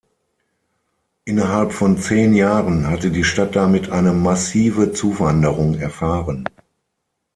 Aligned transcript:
Innerhalb 1.25 1.73
von 1.73 1.95
zehn 1.99 2.33
Jahren 2.33 2.87
hatte 2.89 3.11
die 3.11 3.23
Stadt 3.23 3.55
damit 3.55 3.91
eine 3.91 4.13
massive 4.13 4.93
Zuwanderung 4.93 5.75
erfahren. 5.75 6.47